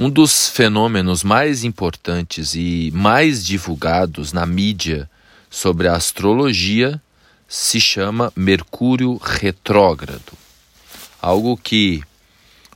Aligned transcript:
Um 0.00 0.08
dos 0.08 0.48
fenômenos 0.48 1.24
mais 1.24 1.64
importantes 1.64 2.54
e 2.54 2.92
mais 2.94 3.44
divulgados 3.44 4.32
na 4.32 4.46
mídia 4.46 5.10
sobre 5.50 5.88
a 5.88 5.96
astrologia 5.96 7.02
se 7.48 7.80
chama 7.80 8.32
Mercúrio 8.36 9.16
retrógrado. 9.16 10.38
Algo 11.20 11.56
que 11.56 12.00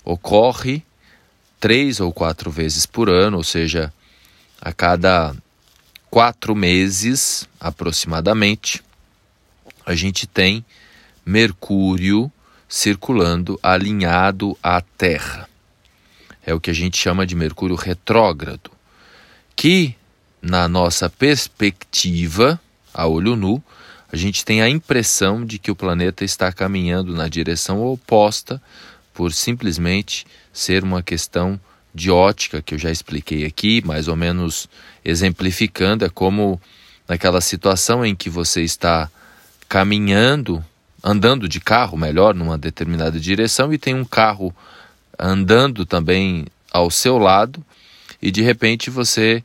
ocorre 0.05 0.83
três 1.61 2.01
ou 2.01 2.13
quatro 2.13 2.51
vezes 2.51 2.87
por 2.87 3.09
ano, 3.09 3.37
ou 3.37 3.45
seja, 3.45 3.93
a 4.61 4.73
cada 4.73 5.33
quatro 6.11 6.57
meses 6.57 7.49
aproximadamente, 7.61 8.83
a 9.87 9.95
gente 9.95 10.27
tem 10.27 10.65
Mercúrio 11.25 12.33
circulando 12.69 13.61
alinhado 13.63 14.59
à 14.61 14.81
Terra. 14.81 15.52
É 16.45 16.53
o 16.55 16.61
que 16.61 16.71
a 16.71 16.75
gente 16.75 16.97
chama 16.97 17.27
de 17.27 17.35
Mercúrio 17.35 17.77
retrógrado, 17.77 18.71
que, 19.55 19.95
na 20.41 20.69
nossa 20.69 21.09
perspectiva, 21.09 22.61
a 22.93 23.07
olho 23.07 23.37
nu, 23.37 23.63
a 24.13 24.17
gente 24.17 24.45
tem 24.45 24.61
a 24.61 24.69
impressão 24.69 25.45
de 25.45 25.59
que 25.59 25.71
o 25.71 25.77
planeta 25.77 26.25
está 26.25 26.53
caminhando 26.53 27.15
na 27.15 27.29
direção 27.29 27.83
oposta 27.85 28.61
por 29.15 29.33
simplesmente 29.33 30.27
ser 30.53 30.83
uma 30.83 31.03
questão 31.03 31.59
de 31.95 32.11
ótica 32.11 32.61
que 32.61 32.75
eu 32.75 32.79
já 32.79 32.91
expliquei 32.91 33.45
aqui, 33.45 33.83
mais 33.85 34.09
ou 34.09 34.17
menos 34.17 34.69
exemplificando, 35.05 36.05
é 36.05 36.09
como 36.09 36.61
naquela 37.09 37.41
situação 37.41 38.05
em 38.05 38.15
que 38.15 38.29
você 38.29 38.63
está 38.63 39.11
caminhando 39.69 40.65
andando 41.03 41.49
de 41.49 41.61
carro, 41.61 41.99
melhor, 41.99 42.35
numa 42.35 42.57
determinada 42.57 43.19
direção 43.19 43.73
e 43.73 43.79
tem 43.79 43.95
um 43.95 44.05
carro 44.05 44.55
andando 45.19 45.85
também 45.85 46.47
ao 46.71 46.91
seu 46.91 47.19
lado 47.19 47.65
e 48.21 48.31
de 48.31 48.43
repente 48.43 48.91
você 48.91 49.43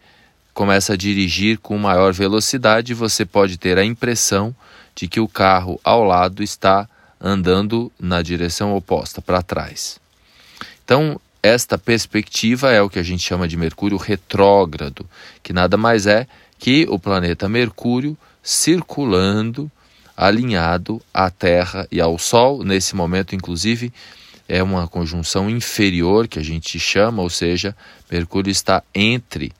começa 0.54 0.94
a 0.94 0.98
dirigir 0.98 1.60
com 1.60 1.78
maior 1.78 2.14
velocidade, 2.14 2.94
você 2.94 3.26
pode 3.26 3.58
ter 3.58 3.78
a 3.78 3.86
impressão 3.86 4.56
de 4.96 5.08
que 5.08 5.20
o 5.20 5.28
carro 5.28 5.80
ao 5.84 6.04
lado 6.04 6.42
está 6.42 6.90
andando 7.22 7.92
na 8.00 8.22
direção 8.22 8.76
oposta, 8.76 9.22
para 9.22 9.42
trás. 9.42 10.00
Então, 10.84 11.20
esta 11.44 11.78
perspectiva 11.78 12.72
é 12.72 12.82
o 12.82 12.90
que 12.90 13.00
a 13.00 13.04
gente 13.04 13.24
chama 13.24 13.48
de 13.48 13.56
Mercúrio 13.56 13.98
retrógrado, 13.98 15.08
que 15.44 15.54
nada 15.54 15.78
mais 15.78 16.08
é 16.08 16.28
que 16.58 16.88
o 16.90 16.98
planeta 16.98 17.48
Mercúrio 17.48 18.18
circulando 18.42 19.72
alinhado 20.16 21.00
à 21.14 21.30
Terra 21.30 21.88
e 21.92 22.02
ao 22.02 22.18
Sol. 22.18 22.64
Nesse 22.64 22.96
momento, 22.96 23.36
inclusive, 23.36 23.94
é 24.48 24.64
uma 24.64 24.88
conjunção 24.88 25.50
inferior 25.50 26.28
que 26.28 26.40
a 26.40 26.44
gente 26.44 26.80
chama, 26.80 27.22
ou 27.22 27.30
seja, 27.30 27.76
Mercúrio 28.10 28.50
está 28.50 28.82
entre 28.96 29.52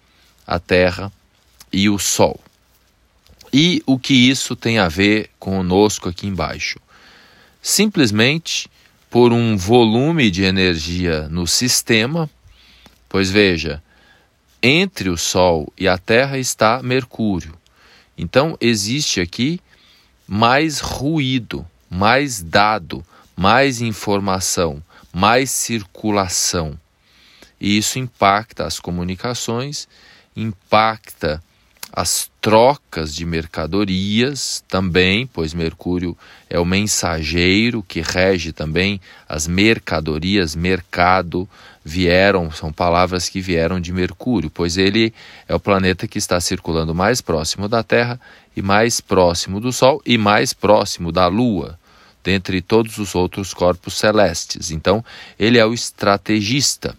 a 0.46 0.60
Terra 0.60 1.12
e 1.72 1.90
o 1.90 2.00
Sol. 2.00 2.40
E 3.52 3.82
o 3.86 3.98
que 4.00 4.14
isso 4.14 4.56
tem 4.56 4.78
a 4.78 4.88
ver 4.88 5.30
conosco 5.40 6.10
aqui 6.10 6.28
embaixo? 6.28 6.80
Simplesmente 7.62 8.70
por 9.10 9.34
um 9.34 9.58
volume 9.58 10.30
de 10.30 10.44
energia 10.44 11.28
no 11.30 11.48
sistema, 11.48 12.30
pois 13.10 13.30
veja, 13.30 13.82
entre 14.62 15.10
o 15.10 15.18
Sol 15.18 15.72
e 15.78 15.88
a 15.88 15.98
Terra 15.98 16.38
está 16.38 16.82
Mercúrio. 16.82 17.56
Então 18.18 18.58
existe 18.60 19.22
aqui 19.22 19.60
mais 20.28 20.80
ruído, 20.80 21.66
mais 21.90 22.42
dado, 22.42 23.06
mais 23.38 23.82
informação, 23.82 24.84
mais 25.14 25.52
circulação. 25.52 26.78
E 27.62 27.78
isso 27.78 28.00
impacta 28.00 28.66
as 28.66 28.80
comunicações, 28.80 29.88
impacta 30.36 31.42
as 31.94 32.30
trocas 32.42 33.16
de 33.16 33.26
mercadorias 33.26 34.64
também, 34.68 35.26
pois 35.26 35.54
Mercúrio 35.54 36.18
é 36.50 36.60
o 36.60 36.66
mensageiro 36.66 37.82
que 37.82 38.02
rege 38.02 38.52
também 38.52 39.00
as 39.28 39.48
mercadorias, 39.48 40.56
mercado, 40.56 41.48
vieram, 41.88 42.52
são 42.52 42.72
palavras 42.72 43.30
que 43.30 43.40
vieram 43.40 43.80
de 43.80 43.94
Mercúrio, 43.94 44.52
pois 44.54 44.78
ele 44.78 45.14
é 45.48 45.56
o 45.56 45.60
planeta 45.60 46.06
que 46.06 46.18
está 46.18 46.40
circulando 46.42 46.94
mais 46.94 47.22
próximo 47.22 47.70
da 47.70 47.82
Terra 47.82 48.20
e 48.56 48.62
mais 48.62 49.00
próximo 49.00 49.62
do 49.62 49.72
Sol 49.72 50.02
e 50.06 50.18
mais 50.18 50.54
próximo 50.54 51.14
da 51.14 51.28
Lua, 51.28 51.80
dentre 52.28 52.62
todos 52.62 52.98
os 52.98 53.16
outros 53.16 53.54
corpos 53.54 53.94
celestes. 53.94 54.70
Então, 54.70 55.04
ele 55.40 55.58
é 55.58 55.66
o 55.66 55.74
estrategista. 55.74 56.94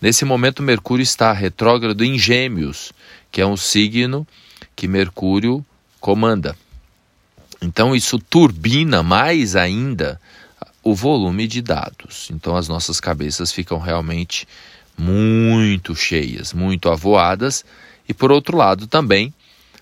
Nesse 0.00 0.24
momento, 0.24 0.62
Mercúrio 0.62 1.02
está 1.02 1.34
retrógrado 1.34 2.02
em 2.02 2.18
Gêmeos, 2.18 2.90
que 3.30 3.42
é 3.42 3.46
um 3.46 3.58
signo 3.58 4.26
que 4.74 4.88
Mercúrio 4.88 5.62
comanda. 6.00 6.56
Então, 7.60 7.94
isso 7.94 8.18
turbina 8.18 9.02
mais 9.02 9.54
ainda 9.54 10.18
o 10.82 10.94
volume 10.94 11.46
de 11.46 11.60
dados. 11.60 12.30
Então, 12.32 12.56
as 12.56 12.68
nossas 12.68 12.98
cabeças 13.00 13.52
ficam 13.52 13.78
realmente 13.78 14.48
muito 14.96 15.94
cheias, 15.94 16.54
muito 16.54 16.88
avoadas, 16.88 17.66
e 18.08 18.14
por 18.14 18.32
outro 18.32 18.56
lado, 18.56 18.86
também 18.86 19.34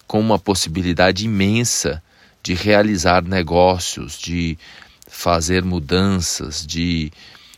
com 0.09 0.19
uma 0.19 0.41
possibilidade 0.41 1.25
imensa 1.25 2.03
de 2.47 2.55
realizar 2.55 3.25
negócios, 3.25 4.17
de 4.17 4.57
fazer 5.09 5.65
mudanças, 5.65 6.65
de 6.65 7.11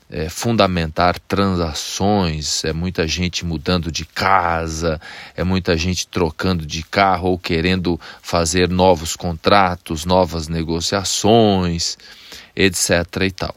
é, 0.08 0.30
fundamentar 0.30 1.18
transações, 1.18 2.64
é 2.64 2.72
muita 2.72 3.06
gente 3.06 3.44
mudando 3.44 3.92
de 3.92 4.06
casa, 4.06 4.98
é 5.36 5.44
muita 5.44 5.76
gente 5.76 6.08
trocando 6.08 6.64
de 6.64 6.82
carro 6.82 7.28
ou 7.28 7.38
querendo 7.38 8.00
fazer 8.22 8.70
novos 8.70 9.14
contratos, 9.14 10.06
novas 10.06 10.48
negociações, 10.48 11.98
etc. 12.56 12.90
e 13.26 13.30
tal. 13.30 13.54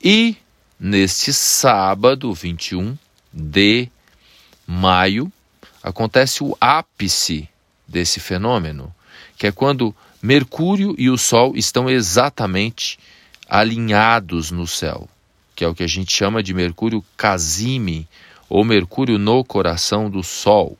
E 0.00 0.36
neste 0.78 1.32
sábado, 1.32 2.32
21 2.32 2.96
de 3.32 3.88
maio, 4.64 5.32
acontece 5.82 6.44
o 6.44 6.56
ápice 6.60 7.48
desse 7.88 8.20
fenômeno, 8.20 8.94
que 9.36 9.48
é 9.48 9.50
quando 9.50 9.92
Mercúrio 10.22 10.94
e 10.96 11.10
o 11.10 11.18
Sol 11.18 11.54
estão 11.56 11.90
exatamente 11.90 12.98
alinhados 13.48 14.50
no 14.50 14.66
céu 14.66 15.08
que 15.54 15.64
é 15.64 15.68
o 15.68 15.74
que 15.74 15.82
a 15.82 15.88
gente 15.88 16.12
chama 16.12 16.42
de 16.42 16.54
Mercúrio 16.54 17.04
Casime, 17.16 18.08
ou 18.48 18.64
Mercúrio 18.64 19.18
no 19.18 19.44
coração 19.44 20.10
do 20.10 20.22
Sol. 20.22 20.76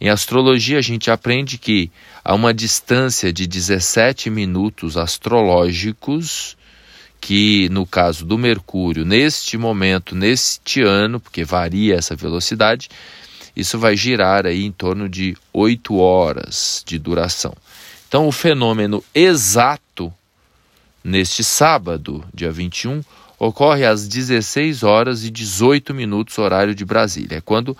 Em 0.00 0.08
astrologia, 0.08 0.78
a 0.78 0.82
gente 0.82 1.10
aprende 1.10 1.58
que 1.58 1.90
a 2.24 2.34
uma 2.34 2.54
distância 2.54 3.32
de 3.32 3.46
17 3.46 4.30
minutos 4.30 4.96
astrológicos, 4.96 6.56
que 7.20 7.68
no 7.68 7.84
caso 7.84 8.24
do 8.24 8.38
Mercúrio, 8.38 9.04
neste 9.04 9.58
momento, 9.58 10.14
neste 10.14 10.80
ano, 10.80 11.20
porque 11.20 11.44
varia 11.44 11.96
essa 11.96 12.16
velocidade, 12.16 12.88
isso 13.54 13.78
vai 13.78 13.96
girar 13.96 14.46
aí 14.46 14.64
em 14.64 14.72
torno 14.72 15.08
de 15.08 15.36
8 15.52 15.94
horas 15.96 16.82
de 16.86 16.98
duração. 16.98 17.54
Então, 18.10 18.26
o 18.26 18.32
fenômeno 18.32 19.04
exato 19.14 20.12
neste 21.04 21.44
sábado, 21.44 22.24
dia 22.34 22.50
21, 22.50 23.04
ocorre 23.38 23.86
às 23.86 24.08
16 24.08 24.82
horas 24.82 25.22
e 25.22 25.30
18 25.30 25.94
minutos, 25.94 26.36
horário 26.36 26.74
de 26.74 26.84
Brasília. 26.84 27.38
É 27.38 27.40
quando 27.40 27.78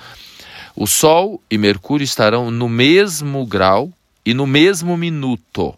o 0.77 0.87
Sol 0.87 1.43
e 1.51 1.59
Mercúrio 1.59 2.05
estarão 2.05 2.49
no 2.49 2.69
mesmo 2.69 3.45
grau 3.45 3.93
e 4.25 4.33
no 4.33 4.47
mesmo 4.47 4.97
minuto. 4.97 5.75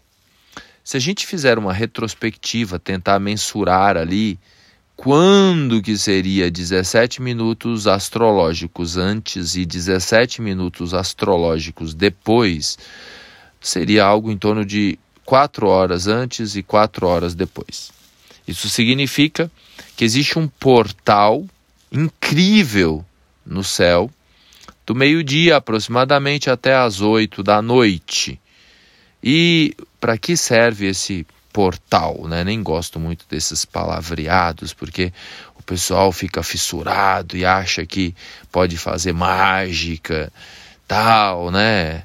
Se 0.83 0.97
a 0.97 0.99
gente 0.99 1.25
fizer 1.25 1.57
uma 1.57 1.73
retrospectiva, 1.73 2.77
tentar 2.77 3.17
mensurar 3.17 3.97
ali 3.97 4.37
quando 4.95 5.81
que 5.81 5.97
seria 5.97 6.51
17 6.51 7.23
minutos 7.23 7.87
astrológicos 7.87 8.97
antes 8.97 9.55
e 9.55 9.65
17 9.65 10.43
minutos 10.43 10.93
astrológicos 10.93 11.95
depois, 11.95 12.77
seria 13.63 14.03
algo 14.03 14.29
em 14.29 14.37
torno 14.37 14.65
de 14.65 14.99
4 15.25 15.67
horas 15.67 16.05
antes 16.05 16.55
e 16.55 16.61
4 16.61 17.07
horas 17.07 17.33
depois. 17.33 17.91
Isso 18.47 18.69
significa 18.69 19.49
que 19.95 20.03
existe 20.03 20.37
um 20.37 20.47
portal 20.47 21.45
incrível 21.91 23.03
no 23.45 23.63
céu, 23.63 24.11
do 24.85 24.93
meio-dia 24.93 25.55
aproximadamente 25.55 26.49
até 26.49 26.75
as 26.75 26.99
oito 26.99 27.41
da 27.41 27.61
noite. 27.61 28.39
E 29.23 29.73
para 29.99 30.17
que 30.17 30.35
serve 30.35 30.87
esse 30.87 31.25
portal? 31.53 32.27
Né? 32.27 32.43
Nem 32.43 32.61
gosto 32.61 32.99
muito 32.99 33.25
desses 33.29 33.63
palavreados, 33.63 34.73
porque 34.73 35.13
o 35.57 35.63
pessoal 35.63 36.11
fica 36.11 36.43
fissurado 36.43 37.37
e 37.37 37.45
acha 37.45 37.85
que 37.85 38.13
pode 38.51 38.77
fazer 38.77 39.13
mágica, 39.13 40.31
tal, 40.85 41.49
né? 41.49 42.03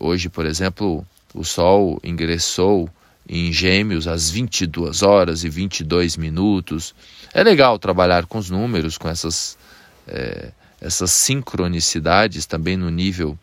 Hoje, 0.00 0.28
por 0.28 0.46
exemplo, 0.46 1.06
o 1.34 1.44
Sol 1.44 2.00
ingressou 2.02 2.88
em 3.28 3.52
Gêmeos 3.52 4.06
às 4.06 4.30
22 4.30 5.02
horas 5.02 5.44
e 5.44 5.48
22 5.48 6.16
minutos. 6.16 6.94
É 7.34 7.42
legal 7.42 7.78
trabalhar 7.78 8.26
com 8.26 8.38
os 8.38 8.48
números, 8.48 8.96
com 8.96 9.08
essas 9.08 9.58
é, 10.06 10.52
essas 10.80 11.10
sincronicidades 11.10 12.46
também 12.46 12.76
no 12.76 12.90
nível 12.90 13.38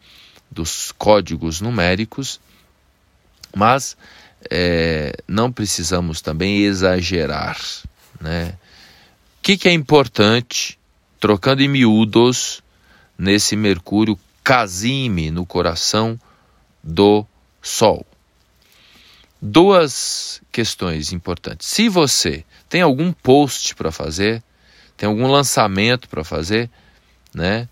dos 0.49 0.91
códigos 0.91 1.59
numéricos, 1.59 2.39
mas 3.55 3.97
é, 4.49 5.15
não 5.27 5.51
precisamos 5.51 6.21
também 6.21 6.63
exagerar. 6.63 7.59
Né? 8.19 8.57
O 9.39 9.43
que, 9.43 9.57
que 9.57 9.67
é 9.67 9.73
importante, 9.73 10.79
trocando 11.19 11.61
em 11.61 11.67
miúdos, 11.67 12.63
nesse 13.17 13.55
Mercúrio 13.55 14.17
casime 14.43 15.31
no 15.31 15.45
coração 15.45 16.19
do 16.85 17.25
Sol? 17.61 18.05
Duas 19.41 20.41
questões 20.51 21.11
importantes. 21.11 21.67
Se 21.67 21.89
você 21.89 22.45
tem 22.69 22.81
algum 22.81 23.11
post 23.11 23.75
para 23.75 23.91
fazer, 23.91 24.43
tem 24.95 25.07
algum 25.07 25.27
lançamento 25.27 26.07
para 26.07 26.23
fazer, 26.23 26.69
né? 27.33 27.67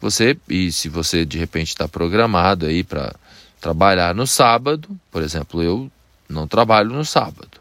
Você 0.00 0.38
e 0.48 0.70
se 0.70 0.88
você 0.88 1.24
de 1.24 1.38
repente 1.38 1.68
está 1.68 1.88
programado 1.88 2.66
aí 2.66 2.84
para 2.84 3.14
trabalhar 3.60 4.14
no 4.14 4.26
sábado, 4.26 4.88
por 5.10 5.22
exemplo, 5.22 5.62
eu 5.62 5.90
não 6.28 6.46
trabalho 6.46 6.90
no 6.90 7.04
sábado, 7.04 7.58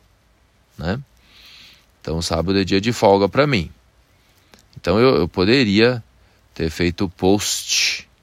né? 0.78 1.00
Então 2.00 2.22
sábado 2.22 2.60
é 2.60 2.64
dia 2.64 2.80
de 2.80 2.94
folga 2.94 3.28
para 3.28 3.48
mim. 3.48 3.72
Então 4.80 5.00
eu, 5.00 5.16
eu 5.16 5.28
poderia 5.28 6.04
ter 6.54 6.70
feito 6.70 7.06
o 7.06 7.10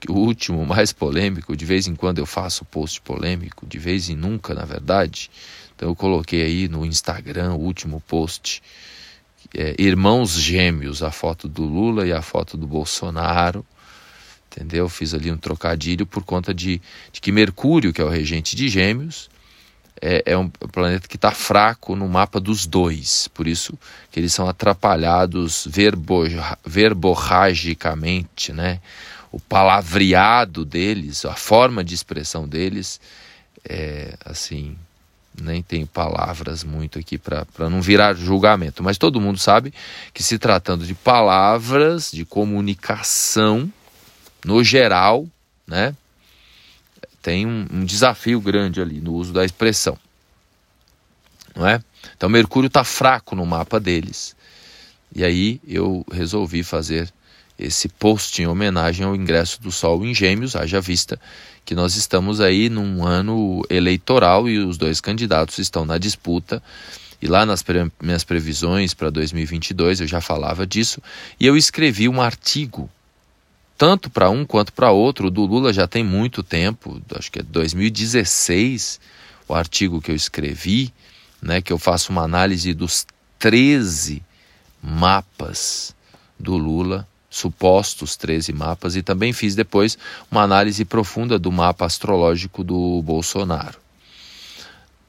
post, 0.05 0.11
o 0.11 0.15
último 0.15 0.67
mais 0.67 0.93
polêmico. 0.93 1.57
De 1.57 1.65
vez 1.65 1.87
em 1.87 1.95
quando 1.95 2.19
eu 2.19 2.27
faço 2.27 2.65
post 2.65 3.01
polêmico, 3.01 3.67
de 3.67 3.79
vez 3.79 4.09
em 4.09 4.17
nunca, 4.17 4.55
na 4.55 4.65
verdade. 4.65 5.31
Então 5.75 5.89
eu 5.89 5.97
coloquei 5.97 6.43
aí 6.43 6.69
no 6.69 6.85
Instagram 6.85 7.55
o 7.55 7.61
último 7.61 8.01
post 8.07 8.63
é, 9.55 9.75
irmãos 9.79 10.33
gêmeos, 10.33 11.03
a 11.03 11.11
foto 11.11 11.49
do 11.49 11.65
Lula 11.65 12.07
e 12.07 12.13
a 12.13 12.23
foto 12.23 12.57
do 12.57 12.67
Bolsonaro, 12.67 13.65
entendeu? 14.51 14.89
Fiz 14.89 15.15
ali 15.15 15.31
um 15.31 15.37
trocadilho 15.37 16.07
por 16.07 16.25
conta 16.25 16.55
de, 16.55 16.81
de 17.13 17.21
que 17.21 17.31
Mercúrio, 17.33 17.93
que 17.93 18.01
é 18.01 18.05
o 18.05 18.09
regente 18.09 18.57
de 18.57 18.69
gêmeos, 18.69 19.29
é, 20.01 20.23
é 20.27 20.37
um 20.37 20.49
planeta 20.49 21.07
que 21.07 21.17
está 21.17 21.31
fraco 21.31 21.95
no 21.95 22.09
mapa 22.09 22.41
dos 22.41 22.67
dois, 22.67 23.29
por 23.29 23.47
isso 23.47 23.79
que 24.11 24.19
eles 24.19 24.33
são 24.33 24.49
atrapalhados 24.49 25.67
verbo, 25.71 26.25
verborragicamente, 26.65 28.53
né? 28.53 28.81
O 29.35 29.41
palavreado 29.41 30.65
deles, 30.65 31.25
a 31.25 31.35
forma 31.35 31.83
de 31.83 31.93
expressão 31.93 32.47
deles, 32.47 33.01
é 33.69 34.17
assim, 34.25 34.79
nem 35.43 35.61
tenho 35.61 35.89
palavras 35.89 36.63
muito 36.63 37.01
aqui 37.01 37.19
para 37.19 37.45
não 37.69 37.83
virar 37.83 38.15
julgamento, 38.15 38.81
mas 38.81 38.97
todo 38.97 39.21
mundo 39.21 39.37
sabe 39.37 39.75
que 40.13 40.23
se 40.23 40.39
tratando 40.39 40.87
de 40.87 40.95
palavras, 40.95 42.13
de 42.13 42.25
comunicação, 42.25 43.69
no 44.45 44.63
geral, 44.63 45.27
né, 45.67 45.97
tem 47.21 47.45
um, 47.45 47.67
um 47.73 47.85
desafio 47.85 48.41
grande 48.41 48.81
ali 48.81 49.01
no 49.01 49.15
uso 49.15 49.33
da 49.33 49.45
expressão, 49.45 49.99
não 51.57 51.67
é? 51.67 51.83
Então 52.17 52.29
Mercúrio 52.29 52.69
está 52.69 52.85
fraco 52.85 53.35
no 53.35 53.45
mapa 53.45 53.81
deles, 53.81 54.37
e 55.13 55.25
aí 55.25 55.61
eu 55.67 56.07
resolvi 56.13 56.63
fazer 56.63 57.13
esse 57.59 57.89
post 57.89 58.41
em 58.43 58.47
homenagem 58.47 59.07
ao 59.07 59.15
ingresso 59.15 59.61
do 59.61 59.71
Sol 59.71 60.05
em 60.05 60.15
Gêmeos, 60.15 60.57
haja 60.57 60.81
vista 60.81 61.21
que 61.65 61.75
nós 61.75 61.97
estamos 61.97 62.41
aí 62.41 62.69
num 62.69 63.07
ano 63.07 63.63
eleitoral 63.71 64.49
e 64.49 64.59
os 64.59 64.77
dois 64.77 65.01
candidatos 65.01 65.59
estão 65.59 65.85
na 65.85 65.97
disputa. 65.97 66.63
E 67.23 67.27
lá 67.27 67.47
nas 67.47 67.63
pre 67.63 67.91
minhas 68.03 68.23
previsões 68.23 68.93
para 68.93 69.09
2022 69.09 70.01
eu 70.01 70.07
já 70.07 70.21
falava 70.21 70.67
disso 70.67 71.01
e 71.41 71.47
eu 71.47 71.57
escrevi 71.57 72.09
um 72.09 72.21
artigo 72.21 72.91
tanto 73.79 74.11
para 74.11 74.29
um 74.29 74.45
quanto 74.45 74.73
para 74.73 74.91
outro. 74.91 75.29
O 75.29 75.31
do 75.31 75.47
Lula 75.47 75.73
já 75.73 75.87
tem 75.87 76.05
muito 76.05 76.43
tempo, 76.43 77.01
acho 77.17 77.33
que 77.33 77.39
é 77.39 77.43
2016 77.43 79.01
o 79.49 79.55
artigo 79.55 80.01
que 80.01 80.11
eu 80.11 80.15
escrevi, 80.15 80.93
né, 81.41 81.61
que 81.61 81.73
eu 81.73 81.79
faço 81.79 82.11
uma 82.11 82.23
análise 82.23 82.73
dos 82.75 83.07
13 83.39 84.23
mapas 84.83 85.95
do 86.39 86.57
Lula 86.57 87.07
supostos 87.35 88.17
13 88.17 88.53
mapas 88.53 88.95
e 88.95 89.03
também 89.03 89.33
fiz 89.33 89.57
depois 89.57 89.99
uma 90.31 90.43
análise 90.43 90.85
profunda 90.85 91.37
do 91.37 91.51
mapa 91.51 91.85
astrológico 91.85 92.63
do 92.63 93.03
Bolsonaro. 93.03 93.79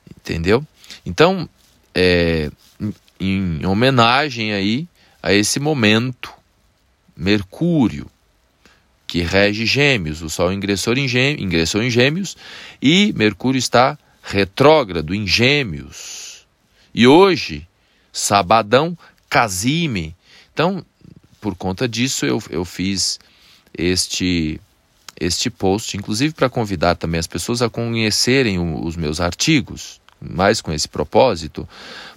Entendeu? 0.10 0.66
Então, 1.06 1.48
é, 1.94 2.50
em, 3.20 3.60
em 3.62 3.66
homenagem 3.66 4.54
aí 4.54 4.88
a 5.22 5.34
esse 5.34 5.60
momento, 5.60 6.34
Mercúrio, 7.16 8.10
que 9.06 9.22
rege 9.22 9.66
Gêmeos, 9.68 10.24
o 10.24 10.30
Sol 10.30 10.52
ingressou 10.52 10.94
em, 10.96 11.08
Gêmeos, 11.08 11.42
ingressou 11.44 11.84
em 11.84 11.92
Gêmeos 11.92 12.36
e 12.82 13.14
Mercúrio 13.14 13.60
está 13.60 13.98
retrógrado 14.24 15.14
em 15.14 15.28
Gêmeos. 15.28 16.48
E 16.92 17.06
hoje, 17.06 17.68
sabadão, 18.12 18.98
Casime. 19.30 20.16
Então, 20.52 20.84
por 21.46 21.54
conta 21.54 21.88
disso 21.88 22.26
eu, 22.26 22.42
eu 22.50 22.66
fiz 22.66 23.20
este 23.78 24.60
este 25.18 25.48
post, 25.52 25.96
inclusive 25.96 26.34
para 26.34 26.50
convidar 26.50 26.96
também 26.96 27.20
as 27.20 27.28
pessoas 27.28 27.62
a 27.62 27.70
conhecerem 27.70 28.58
o, 28.58 28.84
os 28.84 28.96
meus 28.96 29.22
artigos, 29.22 30.02
mais 30.20 30.60
com 30.60 30.74
esse 30.74 30.90
propósito, 30.90 31.70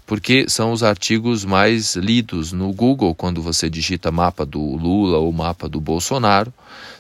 porque 0.07 0.49
são 0.49 0.73
os 0.73 0.83
artigos 0.83 1.45
mais 1.45 1.95
lidos 1.95 2.53
no 2.53 2.73
Google 2.73 3.15
quando 3.15 3.43
você 3.43 3.69
digita 3.69 4.11
mapa 4.11 4.47
do 4.47 4.61
Lula 4.61 5.19
ou 5.19 5.31
mapa 5.31 5.69
do 5.69 5.79
Bolsonaro, 5.79 6.51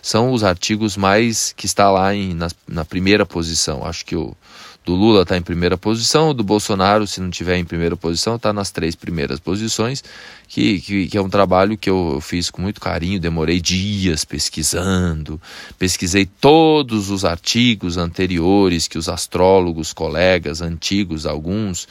são 0.03 0.31
os 0.31 0.45
artigos 0.45 0.99
mais 0.99 1.55
que 1.57 1.65
está 1.65 1.91
lá 1.91 2.15
em, 2.15 2.35
na, 2.35 2.49
na 2.69 2.85
primeira 2.85 3.25
posição. 3.25 3.87
Acho 3.87 4.05
que 4.05 4.15
o 4.15 4.37
do 4.85 4.95
Lula 4.95 5.21
está 5.21 5.37
em 5.37 5.43
primeira 5.43 5.77
posição, 5.77 6.35
do 6.35 6.43
Bolsonaro, 6.43 7.07
se 7.07 7.21
não 7.21 7.29
tiver 7.29 7.59
em 7.59 7.65
primeira 7.65 7.95
posição, 7.95 8.37
está 8.37 8.55
nas 8.55 8.71
três 8.71 8.95
primeiras 8.95 9.39
posições, 9.39 10.03
que, 10.49 10.81
que, 10.81 11.09
que, 11.09 11.19
é 11.19 11.21
um 11.21 11.29
trabalho 11.29 11.77
que 11.77 11.91
eu, 11.91 12.19
fiz 12.23 12.51
com 12.51 12.63
muito 12.63 12.81
carinho, 12.81 13.21
demorei 13.21 13.61
dias 13.61 14.25
pesquisando, 14.25 15.39
pesquisei 15.79 16.25
todos 16.25 17.11
os 17.11 17.23
artigos 17.23 17.99
anteriores 17.99 18.89
que 18.89 18.97
os 18.97 19.11
astrólogos, 19.11 19.93
colegas 19.93 20.63
antigos, 20.63 21.27
alguns, 21.27 21.87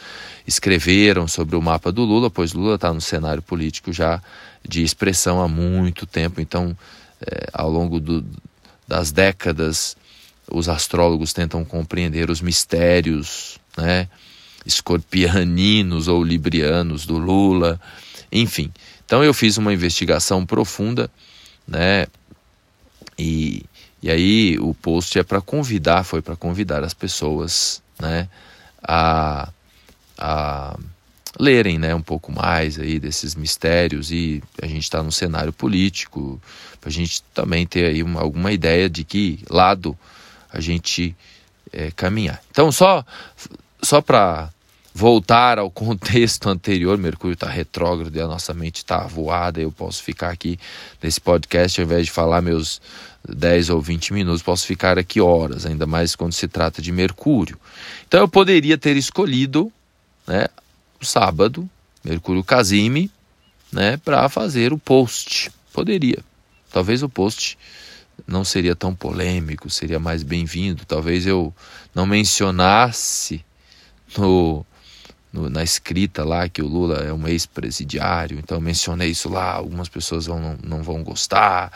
escreveram 0.48 1.28
sobre 1.28 1.56
o 1.56 1.62
mapa 1.62 1.92
do 1.92 2.04
Lula, 2.04 2.32
pois 2.32 2.54
Lula 2.54 2.76
está 2.76 2.92
no 2.92 3.02
cenário 3.02 3.44
político 3.44 3.94
já 3.94 4.20
de 4.68 4.82
expressão 4.82 5.40
há 5.40 5.48
muito 5.48 6.08
tempo, 6.08 6.42
então, 6.42 6.76
é, 7.22 7.48
ao 7.54 7.70
longo 7.70 8.00
do, 8.00 8.26
das 8.88 9.12
décadas 9.12 9.96
os 10.52 10.70
astrólogos 10.70 11.34
tentam 11.34 11.64
compreender 11.66 12.30
os 12.30 12.42
mistérios, 12.42 13.58
né, 13.78 14.08
escorpianinos 14.66 16.08
ou 16.08 16.24
librianos 16.24 17.06
do 17.06 17.18
Lula, 17.18 17.80
enfim. 18.32 18.72
Então 19.06 19.24
eu 19.24 19.34
fiz 19.34 19.58
uma 19.58 19.74
investigação 19.74 20.46
profunda, 20.46 21.10
né, 21.68 22.08
e, 23.18 23.64
e 24.02 24.10
aí 24.10 24.58
o 24.60 24.74
post 24.74 25.18
é 25.18 25.24
para 25.24 25.42
convidar, 25.42 26.04
foi 26.04 26.22
para 26.22 26.36
convidar 26.36 26.84
as 26.84 26.94
pessoas, 26.94 27.82
né, 28.00 28.30
a, 28.84 29.50
a 30.18 30.78
lerem 31.40 31.78
né, 31.78 31.94
um 31.94 32.02
pouco 32.02 32.32
mais 32.32 32.80
aí 32.80 33.00
desses 33.00 33.36
mistérios 33.36 34.12
e 34.12 34.42
a 34.62 34.66
gente 34.66 34.84
está 34.84 35.04
no 35.04 35.12
cenário 35.12 35.54
político, 35.54 36.42
para 36.80 36.90
a 36.90 36.92
gente 36.92 37.22
também 37.34 37.66
ter 37.66 37.86
aí 37.86 38.02
uma, 38.02 38.22
alguma 38.22 38.52
ideia 38.52 38.90
de 38.90 39.04
que 39.04 39.40
lado 39.50 39.98
a 40.52 40.60
gente 40.60 41.16
é, 41.72 41.92
caminhar. 41.92 42.42
Então, 42.52 42.72
só, 42.72 43.06
só 43.82 44.02
para 44.02 44.50
voltar 44.94 45.60
ao 45.60 45.70
contexto 45.72 46.50
anterior, 46.50 46.98
Mercúrio 46.98 47.34
está 47.34 47.48
retrógrado 47.48 48.16
e 48.16 48.22
a 48.22 48.28
nossa 48.28 48.54
mente 48.54 48.78
está 48.78 49.00
voada, 49.06 49.62
eu 49.62 49.72
posso 49.72 50.02
ficar 50.04 50.30
aqui 50.30 50.60
nesse 51.02 51.22
podcast, 51.22 51.80
ao 51.80 51.86
invés 51.86 52.06
de 52.06 52.12
falar 52.12 52.42
meus 52.42 52.82
10 53.28 53.70
ou 53.70 53.82
20 53.82 54.14
minutos, 54.14 54.42
posso 54.42 54.66
ficar 54.66 54.98
aqui 54.98 55.20
horas, 55.20 55.66
ainda 55.66 55.86
mais 55.86 56.16
quando 56.16 56.34
se 56.34 56.48
trata 56.48 56.82
de 56.82 56.92
Mercúrio. 56.92 57.60
Então 58.08 58.22
eu 58.22 58.28
poderia 58.28 58.78
ter 58.78 58.96
escolhido 58.96 59.72
né, 60.26 60.48
o 61.00 61.06
sábado, 61.06 61.70
Mercúrio 62.04 62.44
Casime, 62.44 63.12
né, 63.72 63.98
para 63.98 64.28
fazer 64.30 64.72
o 64.72 64.78
post. 64.78 65.52
Poderia. 65.74 66.20
Talvez 66.72 67.04
o 67.04 67.10
post 67.10 67.58
não 68.26 68.44
seria 68.44 68.76
tão 68.76 68.96
polêmico, 68.96 69.70
seria 69.70 70.00
mais 70.00 70.24
bem-vindo. 70.24 70.86
Talvez 70.86 71.28
eu 71.28 71.54
não 71.94 72.06
mencionasse 72.06 73.44
no, 74.18 74.66
no, 75.32 75.50
na 75.50 75.64
escrita 75.64 76.24
lá 76.24 76.48
que 76.48 76.62
o 76.62 76.68
Lula 76.68 77.00
é 77.00 77.14
um 77.14 77.28
ex-presidiário, 77.28 78.40
então 78.40 78.60
mencionei 78.60 79.10
isso 79.10 79.30
lá. 79.30 79.52
Algumas 79.54 79.90
pessoas 79.90 80.26
vão, 80.26 80.40
não, 80.40 80.58
não 80.64 80.84
vão 80.84 81.04
gostar, 81.04 81.72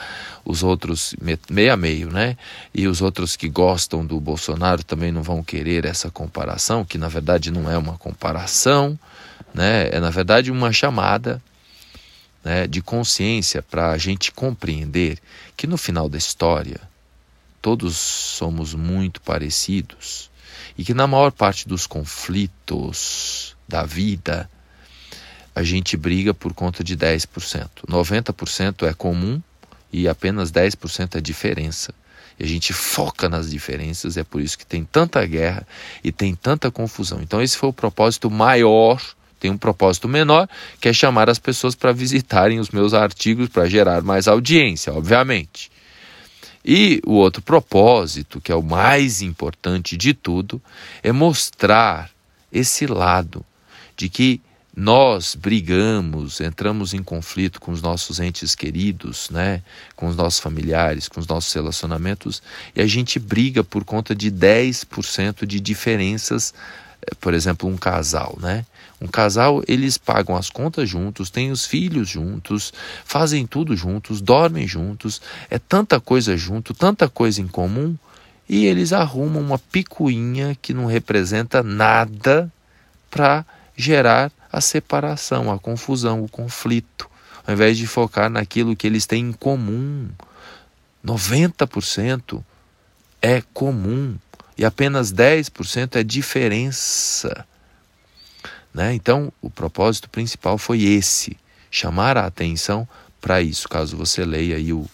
os 0.45 0.63
outros, 0.63 1.15
meio 1.49 1.73
a 1.73 1.77
meio, 1.77 2.09
né? 2.09 2.37
E 2.73 2.87
os 2.87 3.01
outros 3.01 3.35
que 3.35 3.49
gostam 3.49 4.05
do 4.05 4.19
Bolsonaro 4.19 4.83
também 4.83 5.11
não 5.11 5.21
vão 5.21 5.43
querer 5.43 5.85
essa 5.85 6.09
comparação, 6.09 6.85
que 6.85 6.97
na 6.97 7.07
verdade 7.07 7.51
não 7.51 7.69
é 7.69 7.77
uma 7.77 7.97
comparação, 7.97 8.97
né? 9.53 9.89
É 9.91 9.99
na 9.99 10.09
verdade 10.09 10.51
uma 10.51 10.71
chamada 10.71 11.41
né, 12.43 12.67
de 12.67 12.81
consciência 12.81 13.61
para 13.61 13.91
a 13.91 13.97
gente 13.97 14.31
compreender 14.31 15.19
que 15.55 15.67
no 15.67 15.77
final 15.77 16.09
da 16.09 16.17
história 16.17 16.81
todos 17.61 17.95
somos 17.95 18.73
muito 18.73 19.21
parecidos 19.21 20.29
e 20.77 20.83
que 20.83 20.93
na 20.93 21.05
maior 21.05 21.31
parte 21.31 21.67
dos 21.67 21.85
conflitos 21.85 23.55
da 23.67 23.83
vida 23.83 24.49
a 25.53 25.63
gente 25.63 25.97
briga 25.97 26.33
por 26.33 26.53
conta 26.53 26.83
de 26.83 26.95
10%. 26.95 27.69
90% 27.87 28.87
é 28.87 28.93
comum 28.93 29.41
e 29.91 30.07
apenas 30.07 30.51
10% 30.51 31.15
é 31.15 31.21
diferença. 31.21 31.93
E 32.39 32.43
a 32.43 32.47
gente 32.47 32.73
foca 32.73 33.27
nas 33.27 33.51
diferenças, 33.51 34.17
é 34.17 34.23
por 34.23 34.41
isso 34.41 34.57
que 34.57 34.65
tem 34.65 34.83
tanta 34.83 35.23
guerra 35.25 35.67
e 36.03 36.11
tem 36.11 36.33
tanta 36.33 36.71
confusão. 36.71 37.21
Então, 37.21 37.41
esse 37.41 37.57
foi 37.57 37.69
o 37.69 37.73
propósito 37.73 38.31
maior. 38.31 39.01
Tem 39.41 39.49
um 39.49 39.57
propósito 39.57 40.07
menor, 40.07 40.47
que 40.79 40.87
é 40.87 40.93
chamar 40.93 41.27
as 41.27 41.39
pessoas 41.39 41.73
para 41.73 41.91
visitarem 41.91 42.59
os 42.59 42.69
meus 42.69 42.93
artigos 42.93 43.49
para 43.49 43.67
gerar 43.67 44.03
mais 44.03 44.27
audiência, 44.27 44.93
obviamente. 44.93 45.71
E 46.63 47.01
o 47.07 47.13
outro 47.13 47.41
propósito, 47.41 48.39
que 48.39 48.51
é 48.51 48.55
o 48.55 48.61
mais 48.61 49.23
importante 49.23 49.97
de 49.97 50.13
tudo, 50.13 50.61
é 51.01 51.11
mostrar 51.11 52.11
esse 52.53 52.85
lado 52.85 53.43
de 53.97 54.09
que 54.09 54.39
nós 54.75 55.35
brigamos, 55.35 56.39
entramos 56.39 56.93
em 56.93 57.03
conflito 57.03 57.59
com 57.59 57.71
os 57.71 57.81
nossos 57.81 58.19
entes 58.19 58.53
queridos, 58.53 59.29
né? 59.31 59.63
com 59.95 60.07
os 60.07 60.15
nossos 60.15 60.39
familiares, 60.39 61.09
com 61.09 61.19
os 61.19 61.27
nossos 61.27 61.51
relacionamentos, 61.51 62.43
e 62.75 62.81
a 62.81 62.87
gente 62.87 63.17
briga 63.17 63.63
por 63.63 63.83
conta 63.83 64.15
de 64.15 64.31
10% 64.31 65.45
de 65.45 65.59
diferenças, 65.59 66.53
por 67.19 67.33
exemplo, 67.33 67.69
um 67.69 67.77
casal, 67.77 68.37
né? 68.39 68.65
Um 68.99 69.07
casal, 69.07 69.63
eles 69.67 69.97
pagam 69.97 70.35
as 70.35 70.49
contas 70.49 70.87
juntos, 70.87 71.31
têm 71.31 71.51
os 71.51 71.65
filhos 71.65 72.07
juntos, 72.07 72.71
fazem 73.03 73.47
tudo 73.47 73.75
juntos, 73.75 74.21
dormem 74.21 74.67
juntos, 74.67 75.21
é 75.49 75.57
tanta 75.57 75.99
coisa 75.99 76.37
junto, 76.37 76.73
tanta 76.73 77.09
coisa 77.09 77.41
em 77.41 77.47
comum, 77.47 77.97
e 78.47 78.65
eles 78.65 78.93
arrumam 78.93 79.41
uma 79.41 79.57
picuinha 79.57 80.55
que 80.61 80.73
não 80.73 80.85
representa 80.85 81.63
nada 81.63 82.51
para 83.09 83.43
gerar 83.75 84.31
a 84.51 84.61
separação, 84.61 85.51
a 85.51 85.57
confusão, 85.57 86.23
o 86.23 86.29
conflito, 86.29 87.09
ao 87.47 87.53
invés 87.53 87.77
de 87.77 87.87
focar 87.87 88.29
naquilo 88.29 88.75
que 88.75 88.85
eles 88.85 89.05
têm 89.05 89.29
em 89.29 89.33
comum. 89.33 90.09
90% 91.03 92.43
é 93.21 93.41
comum 93.53 94.15
e 94.61 94.65
apenas 94.65 95.11
10% 95.11 95.95
é 95.95 96.03
diferença. 96.03 97.47
Né? 98.71 98.93
Então, 98.93 99.33
o 99.41 99.49
propósito 99.49 100.07
principal 100.07 100.55
foi 100.55 100.83
esse: 100.83 101.35
chamar 101.71 102.15
a 102.15 102.27
atenção 102.27 102.87
para 103.19 103.41
isso. 103.41 103.67
Caso 103.67 103.97
você 103.97 104.23
leia 104.23 104.57
aí 104.57 104.71
o, 104.71 104.87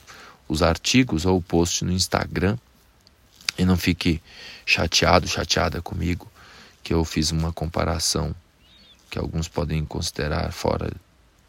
os 0.48 0.64
artigos 0.64 1.26
ou 1.26 1.40
o 1.40 1.42
post 1.42 1.84
no 1.84 1.92
Instagram 1.92 2.58
e 3.58 3.66
não 3.66 3.76
fique 3.76 4.22
chateado, 4.66 5.28
chateada 5.28 5.82
comigo, 5.82 6.32
que 6.82 6.94
eu 6.94 7.04
fiz 7.04 7.32
uma 7.32 7.52
comparação 7.52 8.34
que 9.10 9.20
alguns 9.20 9.50
podem 9.50 9.84
considerar 9.84 10.50
fora 10.54 10.90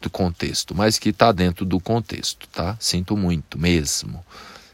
do 0.01 0.09
contexto, 0.09 0.75
mas 0.75 0.99
que 0.99 1.09
está 1.09 1.31
dentro 1.31 1.63
do 1.63 1.79
contexto, 1.79 2.49
tá? 2.49 2.75
Sinto 2.81 3.15
muito 3.15 3.57
mesmo. 3.57 4.25